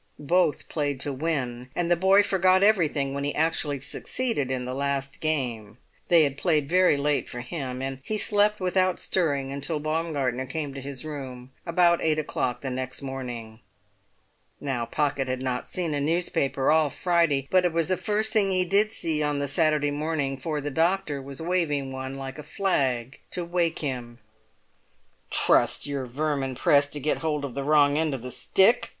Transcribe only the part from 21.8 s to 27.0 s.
one like a flag to wake him. "Trust your vermin press to